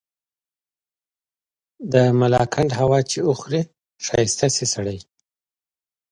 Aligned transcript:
د 1.93 1.95
ملاکنډ 2.19 2.69
هوا 2.79 2.99
چي 3.09 3.19
وخوري 3.29 3.61
ښايسته 4.05 4.47
شی 4.55 4.65
سړے 4.73 4.97